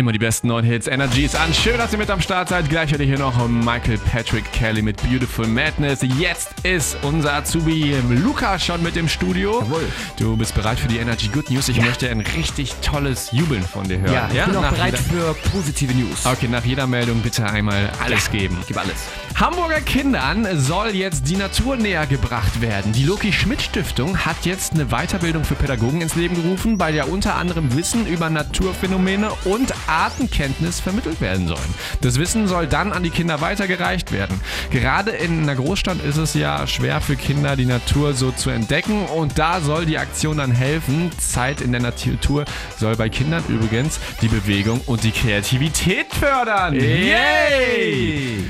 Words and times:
Immer 0.00 0.12
die 0.12 0.18
besten 0.18 0.48
neuen 0.48 0.64
Hits. 0.64 0.86
Energy 0.86 1.26
ist 1.26 1.36
an. 1.36 1.52
Schön, 1.52 1.76
dass 1.76 1.92
ihr 1.92 1.98
mit 1.98 2.08
am 2.08 2.22
Start 2.22 2.48
seid. 2.48 2.70
Gleich 2.70 2.90
hört 2.90 3.02
ihr 3.02 3.06
hier 3.06 3.18
noch 3.18 3.46
Michael 3.48 3.98
Patrick 3.98 4.50
Kelly 4.50 4.80
mit 4.80 4.96
Beautiful 5.02 5.46
Madness. 5.46 5.98
Jetzt 6.18 6.48
ist 6.62 6.96
unser 7.02 7.34
Azubi 7.34 7.94
Luca 8.08 8.58
schon 8.58 8.82
mit 8.82 8.96
im 8.96 9.10
Studio. 9.10 9.60
Jawohl. 9.60 9.84
Du 10.18 10.38
bist 10.38 10.54
bereit 10.54 10.78
für 10.80 10.88
die 10.88 10.96
Energy 10.96 11.28
Good 11.28 11.50
News. 11.50 11.68
Ich 11.68 11.76
Ja. 11.76 11.84
möchte 11.84 12.08
ein 12.08 12.20
richtig 12.22 12.72
tolles 12.80 13.30
Jubeln 13.32 13.62
von 13.62 13.86
dir 13.86 13.98
hören. 13.98 14.14
Ja, 14.14 14.28
ich 14.32 14.42
bin 14.46 14.56
auch 14.56 14.62
Nach 14.62 14.70
bereit 14.72 14.98
jeder- 15.10 15.34
für 15.34 15.50
positive 15.50 15.92
News. 15.92 16.24
Okay, 16.24 16.48
nach 16.48 16.64
jeder 16.64 16.86
Meldung 16.86 17.20
bitte 17.20 17.44
einmal 17.44 17.90
alles 18.02 18.30
geben. 18.30 18.56
Gib 18.66 18.78
alles. 18.78 18.94
Hamburger 19.38 19.82
Kindern 19.82 20.46
soll 20.58 20.94
jetzt 20.94 21.28
die 21.28 21.36
Natur 21.36 21.76
näher 21.76 22.06
gebracht 22.06 22.62
werden. 22.62 22.92
Die 22.92 23.04
Loki 23.04 23.34
Schmidt 23.34 23.60
Stiftung 23.60 24.16
hat 24.16 24.36
jetzt 24.44 24.72
eine 24.72 24.86
Weiterbildung 24.86 25.44
für 25.44 25.54
Pädagogen 25.56 26.00
ins 26.00 26.14
Leben 26.14 26.42
gerufen, 26.42 26.78
bei 26.78 26.90
der 26.90 27.10
unter 27.12 27.34
anderem 27.36 27.76
Wissen 27.76 28.06
über 28.06 28.30
Naturphänomene 28.30 29.30
und 29.44 29.72
Artenkenntnis 29.90 30.80
vermittelt 30.80 31.20
werden 31.20 31.48
sollen. 31.48 31.74
Das 32.00 32.18
Wissen 32.18 32.46
soll 32.46 32.66
dann 32.66 32.92
an 32.92 33.02
die 33.02 33.10
Kinder 33.10 33.40
weitergereicht 33.40 34.12
werden. 34.12 34.40
Gerade 34.70 35.10
in 35.10 35.42
einer 35.42 35.56
Großstadt 35.56 36.02
ist 36.02 36.16
es 36.16 36.34
ja 36.34 36.66
schwer 36.66 37.00
für 37.00 37.16
Kinder, 37.16 37.56
die 37.56 37.66
Natur 37.66 38.14
so 38.14 38.30
zu 38.30 38.50
entdecken 38.50 39.06
und 39.06 39.38
da 39.38 39.60
soll 39.60 39.86
die 39.86 39.98
Aktion 39.98 40.36
dann 40.38 40.52
helfen. 40.52 41.10
Zeit 41.18 41.60
in 41.60 41.72
der 41.72 41.82
Natur 41.82 42.44
soll 42.78 42.96
bei 42.96 43.08
Kindern 43.08 43.42
übrigens 43.48 43.98
die 44.22 44.28
Bewegung 44.28 44.80
und 44.86 45.02
die 45.02 45.10
Kreativität 45.10 46.06
fördern. 46.14 46.74
Yay! 46.74 48.44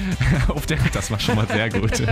Auf 0.48 0.66
der, 0.66 0.78
das 0.92 1.10
war 1.10 1.18
schon 1.18 1.36
mal 1.36 1.46
sehr 1.46 1.70
gut. 1.70 2.02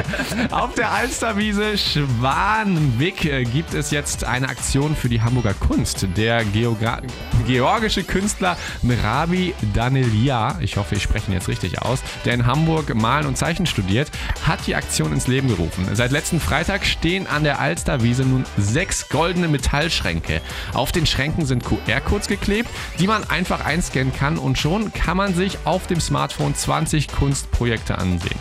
Auf 0.50 0.74
der 0.74 0.90
Alsterwiese 0.90 1.76
Schwanenwick 1.76 3.24
äh, 3.24 3.44
gibt 3.44 3.74
es 3.74 3.90
jetzt 3.90 4.24
eine 4.24 4.48
Aktion 4.48 4.96
für 4.96 5.08
die 5.08 5.20
Hamburger 5.20 5.54
Kunst. 5.54 6.06
Der 6.16 6.44
Geogra 6.44 7.02
georgische 7.48 8.04
Künstler 8.04 8.56
Merabi 8.82 9.54
Danelia, 9.72 10.58
ich 10.60 10.76
hoffe, 10.76 10.94
ich 10.94 11.02
spreche 11.02 11.30
ihn 11.30 11.32
jetzt 11.32 11.48
richtig 11.48 11.80
aus, 11.80 12.00
der 12.26 12.34
in 12.34 12.46
Hamburg 12.46 12.94
Malen 12.94 13.26
und 13.26 13.38
Zeichen 13.38 13.64
studiert, 13.64 14.10
hat 14.46 14.66
die 14.66 14.74
Aktion 14.74 15.12
ins 15.12 15.26
Leben 15.26 15.48
gerufen. 15.48 15.88
Seit 15.94 16.12
letzten 16.12 16.40
Freitag 16.40 16.84
stehen 16.84 17.26
an 17.26 17.44
der 17.44 17.58
Alsterwiese 17.58 18.22
nun 18.22 18.44
sechs 18.58 19.08
goldene 19.08 19.48
Metallschränke. 19.48 20.42
Auf 20.74 20.92
den 20.92 21.06
Schränken 21.06 21.46
sind 21.46 21.64
QR-Codes 21.64 22.28
geklebt, 22.28 22.68
die 23.00 23.06
man 23.06 23.24
einfach 23.30 23.64
einscannen 23.64 24.12
kann 24.12 24.36
und 24.36 24.58
schon 24.58 24.92
kann 24.92 25.16
man 25.16 25.34
sich 25.34 25.58
auf 25.64 25.86
dem 25.86 26.00
Smartphone 26.00 26.54
20 26.54 27.08
Kunstprojekte 27.08 27.96
ansehen. 27.96 28.38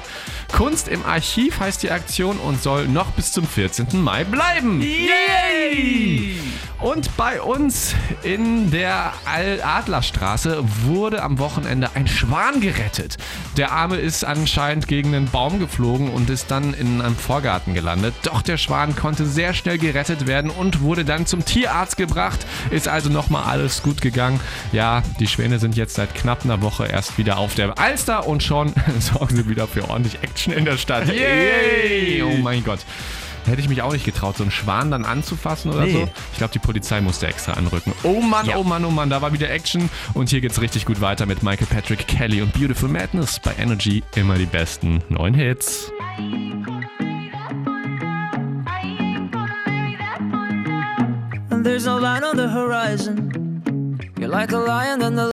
Kunst 0.51 0.89
im 0.89 1.05
Archiv 1.05 1.59
heißt 1.59 1.81
die 1.81 1.91
Aktion 1.91 2.37
und 2.37 2.61
soll 2.61 2.87
noch 2.87 3.11
bis 3.11 3.31
zum 3.31 3.47
14. 3.47 3.87
Mai 4.01 4.25
bleiben. 4.25 4.81
Yay! 4.81 6.39
Und 6.79 7.17
bei 7.17 7.41
uns 7.41 7.95
in 8.21 8.69
der 8.69 9.13
Adlerstraße 9.25 10.63
wurde 10.83 11.23
am 11.23 11.39
Wochenende 11.39 11.89
ein 11.95 12.07
Schwan 12.07 12.61
gerettet. 12.61 13.17
Der 13.57 13.71
Arme 13.71 13.95
ist 13.97 14.23
anscheinend 14.23 14.87
gegen 14.87 15.15
einen 15.15 15.27
Baum 15.27 15.57
geflogen 15.57 16.09
und 16.09 16.29
ist 16.29 16.51
dann 16.51 16.75
in 16.75 17.01
einem 17.01 17.15
Vorgarten 17.15 17.73
gelandet. 17.73 18.13
Doch 18.23 18.43
der 18.43 18.57
Schwan 18.57 18.95
konnte 18.95 19.25
sehr 19.25 19.55
schnell 19.55 19.79
gerettet 19.79 20.27
werden 20.27 20.51
und 20.51 20.81
wurde 20.81 21.03
dann 21.03 21.25
zum 21.25 21.43
Tierarzt 21.45 21.97
gebracht. 21.97 22.45
Ist 22.69 22.87
also 22.87 23.09
nochmal 23.09 23.45
alles 23.45 23.81
gut 23.81 23.99
gegangen. 23.99 24.39
Ja, 24.71 25.01
die 25.19 25.27
Schwäne 25.27 25.57
sind 25.57 25.75
jetzt 25.75 25.95
seit 25.95 26.13
knapp 26.13 26.45
einer 26.45 26.61
Woche 26.61 26.85
erst 26.85 27.17
wieder 27.17 27.39
auf 27.39 27.55
der 27.55 27.79
Alster 27.79 28.27
und 28.27 28.43
schon 28.43 28.73
sorgen 28.99 29.35
sie 29.35 29.49
wieder 29.49 29.67
für 29.67 29.89
ordentlich 29.89 30.19
Action 30.21 30.53
in 30.53 30.65
der 30.65 30.77
Stadt. 30.77 31.07
Yay! 31.07 32.21
Oh 32.21 32.37
mein 32.37 32.63
Gott. 32.63 32.79
Hätte 33.47 33.61
ich 33.61 33.69
mich 33.69 33.81
auch 33.81 33.93
nicht 33.93 34.05
getraut, 34.05 34.37
so 34.37 34.43
einen 34.43 34.51
Schwan 34.51 34.91
dann 34.91 35.05
anzufassen 35.05 35.71
oder 35.71 35.85
Nee. 35.85 35.93
so. 35.93 36.09
Ich 36.33 36.37
glaube, 36.37 36.53
die 36.53 36.59
Polizei 36.59 37.01
musste 37.01 37.27
extra 37.27 37.53
anrücken. 37.53 37.93
Oh 38.03 38.21
Mann, 38.21 38.45
Ja. 38.45 38.57
oh 38.57 38.63
Mann, 38.63 38.83
oh 38.85 38.91
Mann, 38.91 39.09
da 39.09 39.21
war 39.21 39.31
wieder 39.33 39.49
Action. 39.49 39.89
Und 40.13 40.29
hier 40.29 40.41
geht's 40.41 40.61
richtig 40.61 40.85
gut 40.85 41.01
weiter 41.01 41.25
mit 41.25 41.43
Michael 41.43 41.67
Patrick 41.67 42.07
Kelly 42.07 42.41
und 42.41 42.53
Beautiful 42.53 42.89
Madness 42.89 43.39
bei 43.39 43.53
Energy. 43.57 44.03
Immer 44.15 44.35
die 44.37 44.45
besten 44.45 45.01
neuen 45.09 45.33
Hits. 45.33 45.91
There's 51.63 51.85
no 51.85 51.97
line 51.97 52.23
on 52.23 52.37
the 52.37 52.47
horizon. 52.47 53.31
You're 54.17 54.29
like 54.29 54.51
a 54.53 54.57
lion 54.59 55.01
and 55.01 55.17
the 55.17 55.25